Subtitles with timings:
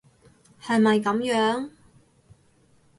[0.59, 1.69] 係咪噉樣？